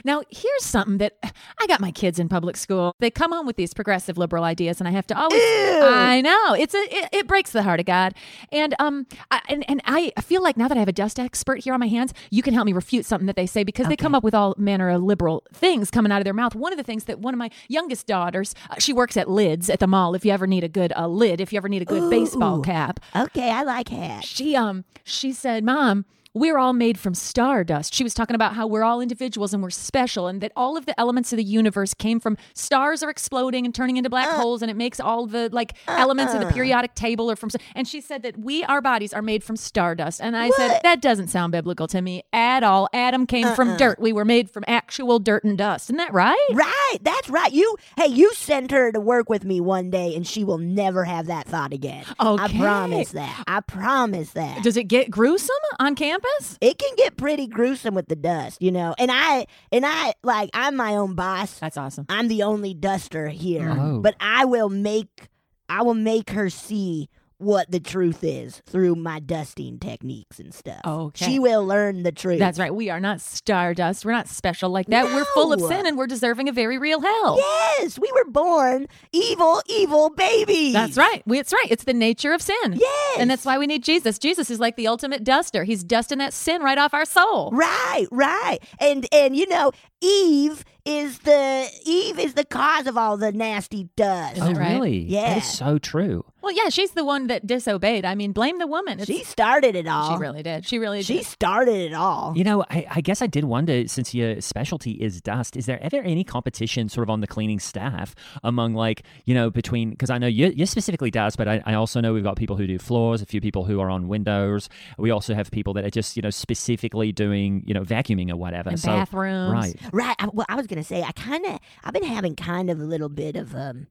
[0.05, 1.17] Now, here's something that
[1.61, 2.95] I got my kids in public school.
[3.01, 5.41] They come home with these progressive liberal ideas, and I have to always.
[5.43, 8.15] I know it's a it, it breaks the heart of God,
[8.53, 11.61] and um, I, and and I feel like now that I have a dust expert
[11.65, 13.97] here on my hands, you can help me refute something that they say because they
[13.97, 16.55] come up with all manner of liberal things coming out of their mouth.
[16.55, 19.69] One of the things that one of my youngest daughters, uh, she works at Lids
[19.71, 20.15] at the mall.
[20.15, 22.61] If you ever need a good uh, lid, if you ever need a good baseball
[22.61, 24.27] cap, Okay, I like hats.
[24.27, 28.67] she um she said, "Mom, we're all made from stardust." She was talking about how
[28.67, 31.95] we're all individuals and we're special and that all of the elements of the universe
[31.95, 34.41] came from stars are exploding and turning into black uh.
[34.41, 35.97] holes and it makes all the like uh-uh.
[35.99, 39.23] elements of the periodic table or from and she said that we our bodies are
[39.23, 40.21] made from stardust.
[40.21, 42.89] And I said, "That doesn't sound biblical to me at all.
[42.93, 43.77] Adam came from uh-uh.
[43.77, 44.01] dirt.
[44.01, 45.87] We were made from actual dirt and dust.
[45.87, 47.53] Isn't that right?" Right, that's right.
[47.53, 51.05] You, hey, you sent her to work with me one day, and she will never
[51.05, 52.05] have that thought again.
[52.21, 52.45] Okay.
[52.45, 53.45] I promise that.
[53.47, 54.63] I promise that.
[54.63, 56.24] Does it get gruesome on campus?
[56.61, 58.95] It can get pretty gruesome with the dust, you know.
[58.99, 61.59] And I, and I, like, I'm my own boss.
[61.59, 62.07] That's awesome.
[62.09, 64.01] I'm the only duster here, Oh.
[64.01, 65.29] but I will make,
[65.69, 67.09] I will make her see
[67.39, 70.81] what the truth is through my dusting techniques and stuff.
[70.85, 71.27] Okay.
[71.27, 72.39] She will learn the truth.
[72.39, 72.75] That's right.
[72.75, 74.05] We are not stardust.
[74.05, 75.07] We're not special like that.
[75.07, 77.37] We're full of sin and we're deserving of very real hell.
[77.37, 80.73] Yes, we were born evil, evil babies.
[80.73, 81.23] That's right.
[81.27, 81.71] We, it's right.
[81.71, 82.75] It's the nature of sin.
[82.75, 83.17] Yes.
[83.19, 84.19] And that's why we need Jesus.
[84.19, 85.65] Jesus is like the ultimate duster.
[85.65, 87.51] He's dusting that sin right off our soul.
[87.53, 88.59] Right, right.
[88.79, 89.73] And and you know,
[90.05, 94.39] Eve is the Eve is the cause of all the nasty dust.
[94.43, 94.75] Oh, right?
[94.75, 94.99] really?
[94.99, 95.31] Yeah.
[95.31, 96.25] That is so true.
[96.43, 98.05] Well, yeah, she's the one that disobeyed.
[98.05, 99.01] I mean, blame the woman.
[99.01, 100.13] It's- She started it all.
[100.15, 100.67] she really did.
[100.67, 101.07] She really did.
[101.07, 101.25] She did.
[101.25, 102.35] started it all.
[102.37, 105.83] You know, I, I guess I did wonder since your specialty is dust, is there
[105.83, 110.11] ever any competition sort of on the cleaning staff among like, you know, between, because
[110.11, 112.67] I know you're, you're specifically dust, but I, I also know we've got people who
[112.67, 114.69] do floors, a few people who are on windows.
[114.99, 118.37] We also have people that are just, you know, specifically doing, you know, vacuuming or
[118.37, 118.69] whatever.
[118.69, 119.51] And so, bathrooms.
[119.51, 119.77] Right.
[119.95, 120.17] Right.
[120.19, 122.85] I, well, I was gonna say I kind of I've been having kind of a
[122.85, 123.87] little bit of um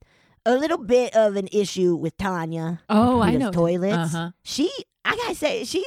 [0.45, 2.81] a little bit of an issue with Tanya.
[2.89, 3.51] Oh, I know.
[3.51, 4.13] toilets.
[4.13, 4.31] Uh-huh.
[4.43, 4.69] She
[5.05, 5.85] I gotta say she's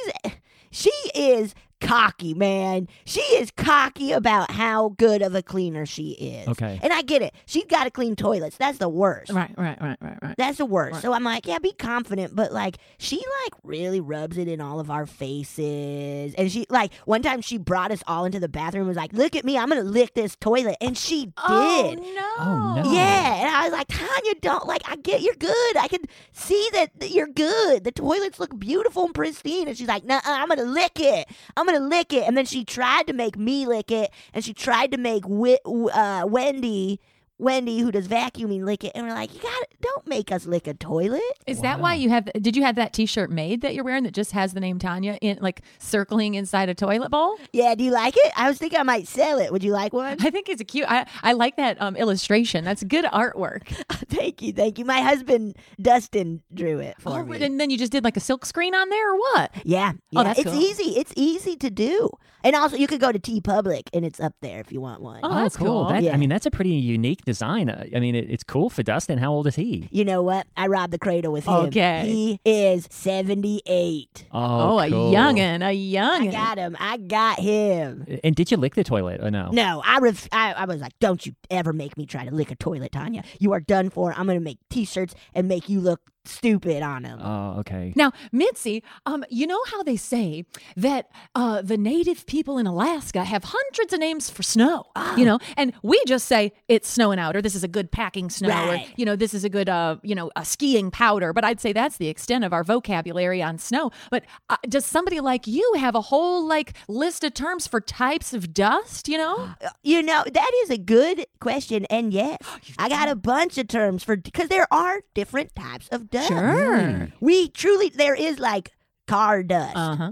[0.71, 2.87] she is cocky, man.
[3.05, 6.47] She is cocky about how good of a cleaner she is.
[6.47, 6.79] Okay.
[6.81, 7.33] And I get it.
[7.45, 8.57] She's got to clean toilets.
[8.57, 9.31] That's the worst.
[9.31, 10.35] Right, right, right, right, right.
[10.37, 10.93] That's the worst.
[10.93, 11.01] Right.
[11.01, 14.79] So I'm like, yeah, be confident, but like she like really rubs it in all
[14.79, 16.33] of our faces.
[16.35, 19.13] And she like one time she brought us all into the bathroom and was like,
[19.13, 21.99] "Look at me, I'm gonna lick this toilet," and she oh, did.
[21.99, 22.33] Oh, no.
[22.39, 22.93] Oh, no.
[22.93, 24.81] Yeah, and I was like, Tanya, don't like.
[24.89, 25.77] I get you're good.
[25.77, 27.83] I can see that that you're good.
[27.83, 29.67] The toilets look beautiful and pristine.
[29.67, 31.27] And she's like, Nah, I'm gonna lick it.
[31.55, 32.23] I'm gonna lick it.
[32.27, 35.59] And then she tried to make me lick it, and she tried to make Wi-
[35.65, 36.99] uh, Wendy,
[37.39, 38.91] Wendy, who does vacuuming, lick it.
[38.95, 41.21] And we're like, you got to don't make us lick a toilet.
[41.45, 42.29] Is that why you have?
[42.41, 45.17] Did you have that T-shirt made that you're wearing that just has the name Tanya
[45.21, 47.37] in like circling inside a toilet bowl?
[47.53, 48.31] Yeah, do you like it?
[48.35, 49.51] I was thinking I might sell it.
[49.51, 50.17] Would you like one?
[50.21, 50.85] I think it's a cute.
[50.89, 52.63] I I like that um, illustration.
[52.65, 53.67] That's good artwork.
[54.09, 54.85] thank you, thank you.
[54.85, 57.41] My husband Dustin drew it for Oh, me.
[57.43, 59.51] and then you just did like a silk screen on there, or what?
[59.63, 60.19] Yeah, yeah.
[60.19, 60.59] Oh, that's it's cool.
[60.61, 60.97] easy.
[60.97, 62.09] It's easy to do.
[62.43, 65.19] And also, you could go to TeePublic, and it's up there if you want one.
[65.23, 65.89] Oh, that's cool.
[65.89, 66.13] That, Yeah.
[66.13, 67.69] I mean, that's a pretty unique design.
[67.69, 69.19] I mean, it, it's cool for Dustin.
[69.19, 69.89] How old is he?
[69.91, 70.47] You know what?
[70.55, 71.53] I robbed the cradle with him.
[71.67, 72.03] Okay.
[72.05, 74.25] He is 78.
[74.31, 75.11] Oh, oh a cool.
[75.11, 76.29] youngin, a youngin.
[76.29, 76.77] I got him.
[76.79, 78.19] I got him.
[78.23, 79.49] And did you lick the toilet or no?
[79.51, 82.49] No, I, ref- I I was like, don't you ever make me try to lick
[82.49, 83.23] a toilet, Tanya.
[83.39, 84.13] You are done for.
[84.13, 87.19] I'm going to make t shirts and make you look stupid on them.
[87.21, 87.93] Oh, okay.
[87.95, 93.23] Now, Mitsy, um, you know how they say that uh, the native people in Alaska
[93.23, 94.85] have hundreds of names for snow,
[95.15, 98.29] you know, and we just say it's snowing out, or this is a good packing
[98.29, 98.87] snow, Right.
[98.89, 101.33] or you know, this is a good, uh, you know, a skiing powder.
[101.33, 103.91] But I'd say that's the extent of our vocabulary on snow.
[104.11, 108.33] But uh, does somebody like you have a whole like list of terms for types
[108.33, 109.07] of dust?
[109.07, 109.49] You know,
[109.83, 111.85] You know, that is a good question.
[111.89, 112.37] And yes,
[112.77, 116.16] I got a bunch of terms for, because there are different types of dust.
[116.25, 117.09] Sure.
[117.19, 118.71] We truly, there is like
[119.07, 120.11] car dust, uh huh.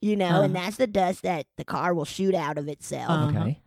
[0.00, 0.42] you know, uh-huh.
[0.42, 3.10] and that's the dust that the car will shoot out of itself.
[3.10, 3.40] Uh-huh.
[3.40, 3.60] Okay.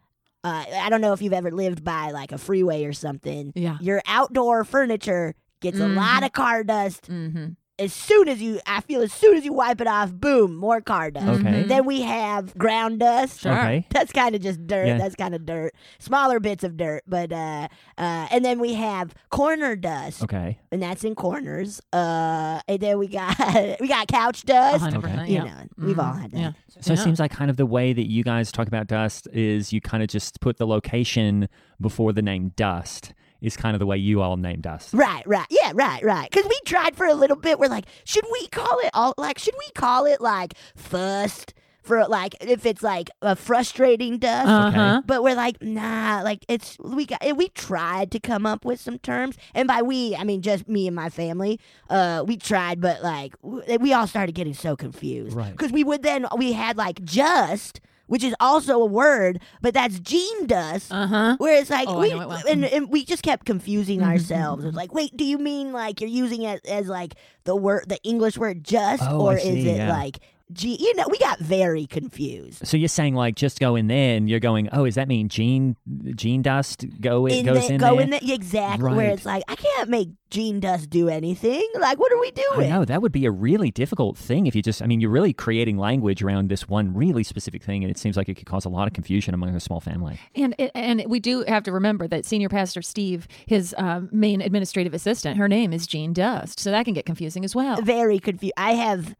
[0.43, 3.53] uh, I don't know if you've ever lived by like a freeway or something.
[3.55, 3.77] Yeah.
[3.81, 7.09] Your outdoor furniture gets a lot of car dust.
[7.09, 7.49] Mm-hmm.
[7.79, 10.81] As soon as you, I feel as soon as you wipe it off, boom, more
[10.81, 11.41] car dust.
[11.41, 11.63] Okay.
[11.63, 13.41] Then we have ground dust.
[13.41, 13.51] Sure.
[13.51, 13.85] Okay.
[13.91, 14.87] That's kind of just dirt.
[14.87, 14.97] Yeah.
[14.97, 15.75] That's kind of dirt.
[15.99, 20.57] Smaller bits of dirt, but uh, uh, and then we have corner dust, Okay.
[20.71, 21.79] and that's in corners.
[21.93, 23.37] Uh, and then we got
[23.79, 24.83] we got couch dust.
[24.83, 25.27] 100%.
[25.27, 25.43] You yeah.
[25.43, 26.37] know, we've all had that.
[26.39, 26.51] Yeah.
[26.79, 29.71] So it seems like kind of the way that you guys talk about dust is
[29.71, 31.47] you kind of just put the location
[31.79, 34.93] before the name dust is kind of the way you all named us.
[34.93, 35.47] Right, right.
[35.49, 36.29] Yeah, right, right.
[36.29, 37.59] Because we tried for a little bit.
[37.59, 42.05] We're like, should we call it all, like, should we call it like fust for
[42.07, 44.47] like, if it's like a frustrating dust?
[44.49, 45.01] Uh-huh.
[45.05, 48.99] But we're like, nah, like it's we got we tried to come up with some
[48.99, 51.59] terms, and by we I mean just me and my family.
[51.89, 55.51] Uh, we tried, but like w- we all started getting so confused, Right.
[55.51, 59.99] Because we would then we had like just, which is also a word, but that's
[59.99, 60.91] jean dust.
[60.91, 61.35] Uh huh.
[61.37, 62.43] Where it's like Oh, I we know it well.
[62.49, 64.65] and, and we just kept confusing ourselves.
[64.65, 68.01] It's like, wait, do you mean like you're using it as like the word, the
[68.03, 69.89] English word just, Oh, or I is it yeah.
[69.91, 70.19] like
[70.53, 70.77] G?
[70.79, 72.65] You know, we got very confused.
[72.65, 75.27] So you're saying like just go in there and you're going, oh, does that mean
[75.29, 75.75] gene
[76.15, 78.03] jean dust go it In goes the, in go there?
[78.03, 81.65] in the exactly where it's like I can't make jean dust do anything.
[81.79, 82.69] Like, what are we I doing?
[82.69, 84.81] know that would be a really difficult thing if you just.
[84.81, 88.15] I mean, you're really creating language around this one really specific thing, and it seems
[88.17, 90.19] like it could cause a lot of confusion among a small family.
[90.35, 94.93] And and we do have to remember that senior pastor Steve, his um, main administrative
[94.93, 97.81] assistant, her name is Jean Dust, so that can get confusing as well.
[97.81, 98.53] Very confused.
[98.57, 99.15] I have,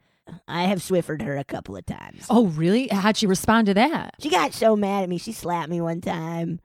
[0.48, 2.26] I have Swiffered her a couple of times.
[2.30, 2.88] Oh, really?
[2.88, 4.16] How'd she respond to that?
[4.20, 5.18] She got so mad at me.
[5.18, 6.60] She slapped me one time.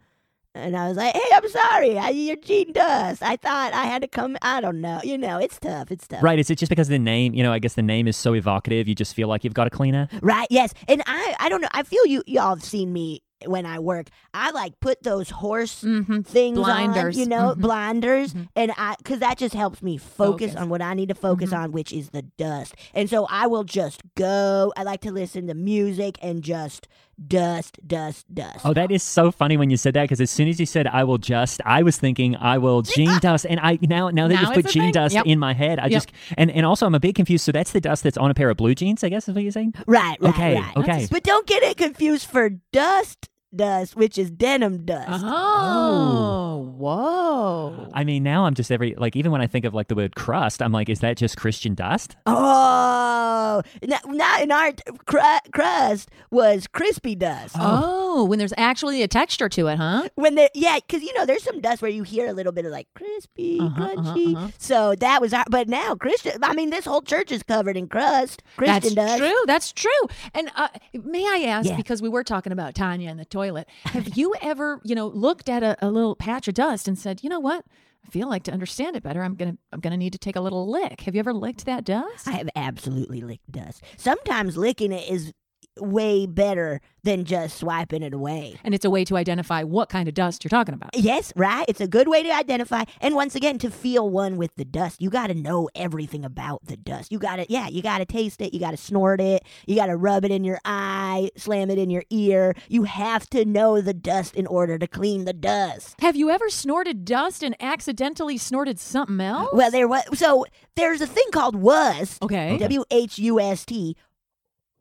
[0.55, 1.98] And I was like, "Hey, I'm sorry.
[1.98, 3.22] I, you're Jean Dust.
[3.22, 4.37] I thought I had to come.
[4.42, 5.01] I don't know.
[5.03, 5.90] You know, it's tough.
[5.90, 6.22] It's tough.
[6.22, 6.38] Right?
[6.38, 7.33] Is it just because the name?
[7.33, 8.87] You know, I guess the name is so evocative.
[8.87, 10.11] You just feel like you've got to clean it.
[10.20, 10.46] Right.
[10.51, 10.75] Yes.
[10.88, 11.68] And I, I don't know.
[11.72, 12.22] I feel you.
[12.27, 14.09] Y'all have seen me when I work.
[14.35, 16.24] I like put those horse Mhm.
[16.26, 17.16] things Blinders.
[17.16, 17.61] on, you know, Mhm.
[17.61, 20.50] blinders, and I because that just helps me focus, Focus.
[20.52, 20.62] Mm-hmm.
[20.62, 22.74] on what I need to focus on, which is the dust.
[22.94, 24.72] And so I will just go.
[24.76, 26.87] I like to listen to music and just
[27.28, 28.61] dust, dust, dust.
[28.64, 30.87] Oh, that is so funny when you said that because as soon as you said
[30.87, 34.35] "I will just," I was thinking "I will Gene Dust," and I now now that
[34.35, 34.92] Now you just put it's a Gene thing.
[34.92, 35.26] Dust Yep.
[35.26, 35.90] in my head, I Yep.
[35.92, 37.44] just and and also I'm a bit confused.
[37.44, 39.42] So that's the dust that's on a pair of blue jeans, I guess is what
[39.42, 39.74] you're saying.
[39.87, 40.76] Right, right, Okay, right.
[40.76, 41.07] okay.
[41.11, 45.22] But don't get it confused for dust, dust, which is denim dust.
[45.24, 47.88] Oh, whoa.
[47.94, 50.14] I mean, now I'm just every like even when I think of like the word
[50.16, 52.16] crust, I'm like, is that just Christian dust?
[52.26, 54.72] Oh, now, now in our
[55.06, 55.20] cru-
[55.52, 57.56] crust was crispy dust.
[57.58, 60.08] Oh, when there's actually a texture to it, huh?
[60.14, 62.64] When they yeah, because you know there's some dust where you hear a little bit
[62.64, 64.34] of like crispy, Uh-huh, uh-huh, crunchy.
[64.36, 64.48] uh-huh.
[64.58, 65.44] So that was our.
[65.50, 68.42] But now Christian, I mean, this whole church is covered in crust.
[68.56, 68.96] Christian dust.
[68.96, 69.18] That's dust.
[69.18, 69.42] true.
[69.46, 70.08] That's true.
[70.34, 70.68] And uh,
[71.04, 71.76] may I ask, Yeah.
[71.76, 75.48] because we were talking about Tanya and the toilet, have you ever, you know, looked
[75.48, 77.64] at a, a little patch of dust and said, you know what?
[78.05, 80.40] I feel like to understand it better, I'm gonna I'm gonna need to take a
[80.40, 81.02] little lick.
[81.02, 82.26] Have you ever licked that dust?
[82.26, 83.83] I have absolutely licked dust.
[83.96, 85.33] Sometimes licking it is
[85.78, 88.56] way better than just swiping it away.
[88.62, 90.90] and it's a way to identify what kind of dust you're talking about.
[90.94, 91.64] Yes, right.
[91.68, 95.02] It's a good way to identify, and once again, to feel one with the dust.
[95.02, 97.11] You got to know everything about the dust.
[97.11, 98.54] You got to, yeah, you got to taste it.
[98.54, 99.42] You got to snort it.
[99.66, 102.54] You got to rub it in your eye, slam it in your ear.
[102.68, 105.96] You have to know the dust in order to clean the dust.
[106.00, 109.50] Have you ever snorted dust and accidentally snorted something else?
[109.52, 112.22] Well, there was so there's a thing called WHUST.
[112.22, 112.58] Okay.
[112.58, 113.96] W H U S T.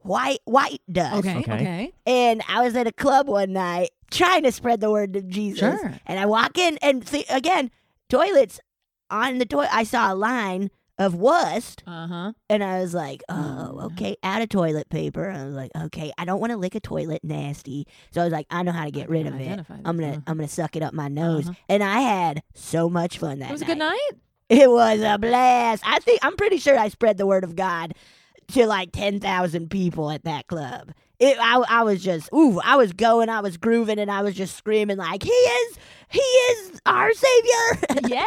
[0.03, 1.17] White white dust.
[1.19, 1.53] okay, Okay.
[1.53, 1.93] okay.
[2.05, 5.59] And I was at a club one night trying to spread the word of Jesus.
[5.59, 5.93] Sure.
[6.05, 7.71] And I walk in and see again,
[8.09, 8.59] toilets
[9.09, 9.69] on the toilet.
[9.73, 12.33] I saw a line of WHUST Uh huh.
[12.49, 15.31] and I was like, oh, okay, out of toilet paper.
[15.31, 17.87] I was like, okay, I don't want to lick a toilet nasty.
[18.11, 19.59] So I was like, I know how to get rid of it.
[19.85, 20.21] I'm gonna Uh-huh.
[20.27, 21.45] I'm gonna suck it up my nose.
[21.47, 21.55] Uh-huh.
[21.69, 24.09] And I had so much fun that It was a good night.
[24.49, 25.81] It was a blast.
[25.87, 27.93] I think I'm pretty sure I spread the word of God
[28.51, 30.91] to like ten thousand people at that club.
[31.21, 34.33] It, I, I was just, ooh, I was going, I was grooving, and I was
[34.35, 35.77] just screaming like, "He is,
[36.09, 38.17] he is our savior." Yeah.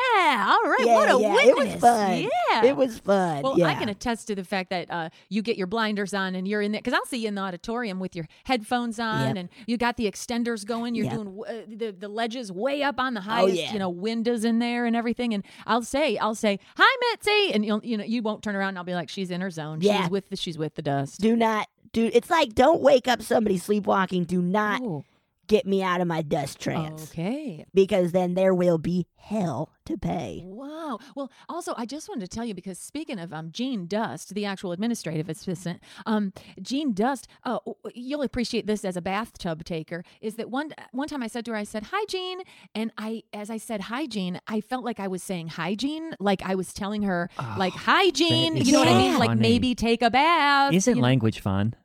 [0.55, 0.77] All right.
[0.87, 1.49] Yeah, what a yeah, witness.
[1.49, 2.23] It was fun.
[2.23, 2.65] Yeah.
[2.65, 3.43] it was fun.
[3.43, 3.67] Well, yeah.
[3.67, 6.63] I can attest to the fact that uh, you get your blinders on and you're
[6.63, 9.37] in there because I'll see you in the auditorium with your headphones on Yep.
[9.37, 10.95] and you got the extenders going.
[10.95, 11.15] You're Yep.
[11.15, 14.59] doing uh, the the ledges way up on the highest, Oh, you know, windows in
[14.61, 15.35] there and everything.
[15.35, 18.69] And I'll say, I'll say, "Hi, Mitsy," and you'll, you know, you won't turn around.
[18.71, 19.81] and I'll be like, "She's in her zone.
[19.83, 20.03] Yeah.
[20.03, 22.11] She's with the she's with the dust." Do not do.
[22.13, 24.25] It's like don't wake up somebody sleepwalking.
[24.25, 25.05] Do not Oh,
[25.49, 27.65] get me out of my dust trance okay.
[27.73, 30.43] because then there will be hell to pay.
[30.45, 30.99] Wow.
[31.15, 34.45] Well, also, I just wanted to tell you because speaking of um, Jean Dust, the
[34.45, 37.59] actual administrative assistant, um, Jean Dust, uh,
[37.95, 40.05] you'll appreciate this as a bathtub taker.
[40.21, 42.41] Is that one one time I said to her, I said, "Hi, Jean,"
[42.75, 46.43] and I, as I said, "Hi, Jean," I felt like I was saying hygiene, like
[46.45, 49.19] I was telling her, like, "Hi, Jean," you know what I so mean?
[49.19, 50.73] Like maybe take a bath.
[50.73, 51.07] Isn't you know?
[51.07, 51.75] language fun?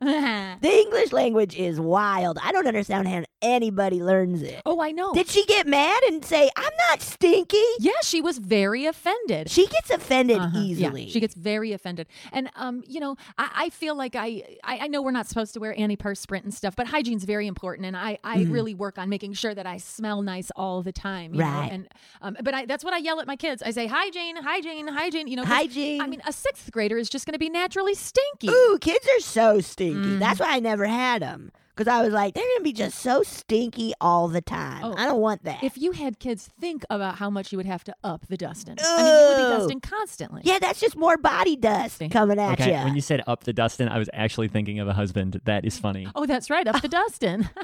[0.60, 2.38] The English language is wild.
[2.42, 4.60] I don't understand how anybody learns it.
[4.66, 5.12] oh, I know.
[5.14, 7.56] Did she get mad and say, I'm not stinky?
[7.78, 9.50] yeah, she was very offended.
[9.50, 10.58] She gets offended Uh-huh.
[10.58, 11.04] easily.
[11.04, 12.06] Yeah, she gets very offended.
[12.32, 15.54] And um, you know, I, I feel like I, I I know we're not supposed
[15.54, 19.08] to wear antiperspirant and stuff, but hygiene's very important, and I I really work on
[19.08, 21.34] making sure that I smell nice all the time.
[21.34, 21.72] you know, Right.
[21.72, 21.88] And
[22.22, 23.62] um, but I that's what I yell at my kids.
[23.62, 25.26] I say hygiene, hygiene, hygiene.
[25.28, 26.00] You know, Hygiene.
[26.00, 28.48] I mean, a sixth grader is just going to be naturally stinky.
[28.48, 29.98] Ooh, kids are so stinky.
[30.00, 30.18] Mm-hmm.
[30.18, 31.52] That's why I never had them.
[31.80, 34.84] Because I was like, they're going to be just so stinky all the time.
[34.84, 34.94] Oh.
[34.98, 35.64] I don't want that.
[35.64, 38.76] If you had kids, think about how much you would have to up the dusting.
[38.78, 40.42] I mean, you would be dusting constantly.
[40.44, 42.84] yeah, that's just more body dust coming at Okay, you.
[42.84, 45.40] when you said up the dusting, I was actually thinking of a husband.
[45.46, 46.06] That is funny.
[46.14, 47.48] Oh, that's right, up the dusting.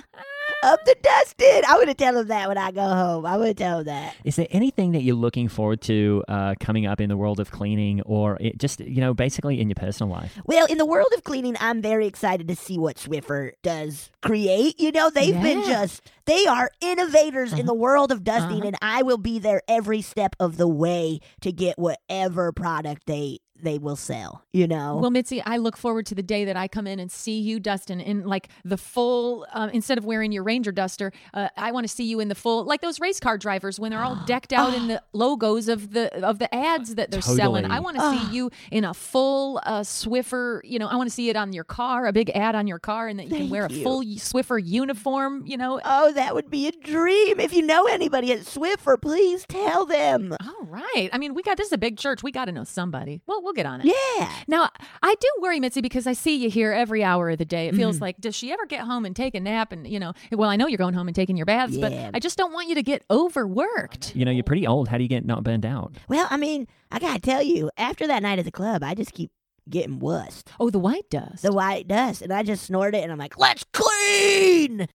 [0.62, 1.64] Up the dusted.
[1.64, 3.26] I would have tell him that when I go home.
[3.26, 4.16] I would tell him that.
[4.24, 7.50] Is there anything that you're looking forward to uh, coming up in the world of
[7.50, 10.38] cleaning, or it just you know basically in your personal life?
[10.44, 14.80] Well, in the world of cleaning, I'm very excited to see what Swiffer does create.
[14.80, 18.66] You know, they've been just, they are innovators in the world of dusting, Uh-huh.
[18.68, 23.38] and I will be there every step of the way to get whatever product they
[23.62, 24.44] they will sell.
[24.52, 24.96] You know.
[24.96, 27.60] Well, Mitsy, I look forward to the day that I come in and see you,
[27.60, 29.46] Dustin, in like the full.
[29.52, 32.34] Uh, instead of wearing your Ranger duster, uh, I want to see you in the
[32.34, 35.92] full, like those race car drivers when they're all decked out in the logos of
[35.92, 37.64] the of the ads that they're selling.
[37.64, 40.60] I want to see you in a full uh, Swiffer.
[40.64, 42.78] You know, I want to see it on your car, a big ad on your
[42.78, 45.46] car, and that you can wear a full Swiffer uniform.
[45.46, 45.80] You know.
[45.84, 47.40] Oh, that would be a dream.
[47.40, 50.34] If you know anybody at Swiffer, please tell them.
[50.44, 51.08] all right.
[51.12, 52.22] I mean, we got this is a big church.
[52.22, 53.22] We got to know somebody.
[53.26, 53.86] Well, we'll get on it.
[53.86, 54.30] Yeah.
[54.48, 54.68] Now,
[55.02, 57.66] I do worry, Mitsy, because I see you here every hour of the day.
[57.66, 57.78] It Mm-hmm.
[57.78, 59.72] feels like, does she ever get home and take a nap?
[59.72, 62.18] And, you know, well, I know you're going home and taking your baths, but I
[62.18, 64.14] just don't want you to get overworked.
[64.16, 64.88] You know, you're pretty old.
[64.88, 65.92] How do you get not burned out?
[66.08, 69.12] Well, I mean, I gotta tell you, after that night at the club, I just
[69.12, 69.30] keep
[69.68, 70.44] getting wussed.
[70.60, 71.42] Oh, the white dust.
[71.42, 74.86] The white dust, and I just snort it, and I'm like, let's clean.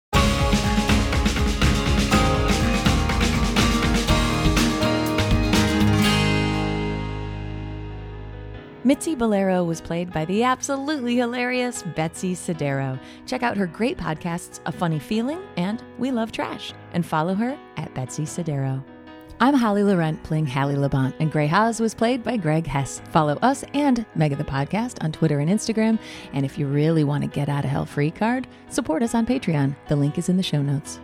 [8.84, 12.99] Mitsy Bolero was played by the absolutely hilarious Betsy Sodaro.
[13.27, 17.55] Check out her great podcasts, A Funny Feeling and We Love Trash, and follow her
[17.77, 18.84] at Betsy Sodaro.
[19.39, 23.03] I'm Holly Laurent playing Hallie Labont, and Grey Haas was played by Greg Hess.
[23.11, 25.99] Follow us and Mega the Podcast on Twitter and Instagram.
[26.34, 29.27] And if you really want to get out of hell free card, support us on
[29.27, 29.75] Patreon.
[29.89, 30.99] The link is in the show notes.